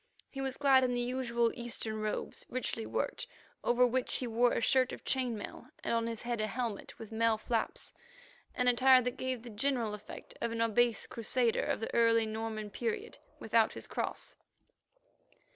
He 0.31 0.41
was 0.41 0.57
clad 0.57 0.83
in 0.83 0.95
the 0.95 0.99
usual 1.01 1.51
Eastern 1.53 1.99
robes, 2.01 2.43
richly 2.49 2.87
worked, 2.87 3.27
over 3.63 3.85
which 3.85 4.15
he 4.15 4.25
wore 4.25 4.53
a 4.53 4.59
shirt 4.59 4.91
of 4.91 5.05
chain 5.05 5.37
mail, 5.37 5.67
and 5.83 5.93
on 5.93 6.07
his 6.07 6.23
head 6.23 6.41
a 6.41 6.47
helmet, 6.47 6.97
with 6.97 7.11
mail 7.11 7.37
flaps, 7.37 7.93
an 8.55 8.67
attire 8.67 9.03
that 9.03 9.15
gave 9.17 9.43
the 9.43 9.51
general 9.51 9.93
effect 9.93 10.33
of 10.41 10.51
an 10.51 10.59
obese 10.59 11.05
Crusader 11.05 11.61
of 11.65 11.81
the 11.81 11.93
early 11.93 12.25
Norman 12.25 12.71
period 12.71 13.19
without 13.39 13.73
his 13.73 13.85
cross. 13.85 14.35